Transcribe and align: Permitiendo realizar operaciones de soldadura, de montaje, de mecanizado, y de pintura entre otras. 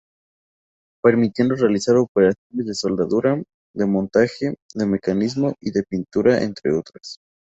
Permitiendo 1.03 1.53
realizar 1.53 1.95
operaciones 1.97 2.65
de 2.65 2.73
soldadura, 2.73 3.35
de 3.75 3.85
montaje, 3.85 4.55
de 4.73 4.85
mecanizado, 4.87 5.53
y 5.61 5.69
de 5.69 5.83
pintura 5.83 6.41
entre 6.41 6.73
otras. 6.75 7.19